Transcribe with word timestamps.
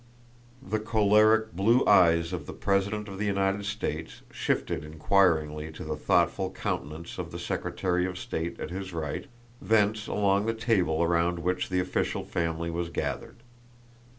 The 0.67 0.79
choleric 0.79 1.51
blue 1.53 1.85
eyes 1.85 2.33
of 2.33 2.47
the 2.47 2.53
president 2.53 3.07
of 3.07 3.19
the 3.19 3.25
United 3.27 3.65
States 3.67 4.23
shifted 4.31 4.83
inquiringly 4.83 5.71
to 5.73 5.83
the 5.83 5.95
thoughtful 5.95 6.49
countenance 6.49 7.19
of 7.19 7.29
the 7.31 7.37
secretary 7.37 8.07
of 8.07 8.17
state 8.17 8.59
at 8.59 8.71
his 8.71 8.93
right, 8.93 9.27
thence 9.61 10.07
along 10.07 10.47
the 10.47 10.55
table 10.55 11.03
around 11.03 11.37
which 11.37 11.69
the 11.69 11.79
official 11.79 12.23
family 12.23 12.71
was 12.71 12.89
gathered. 12.89 13.43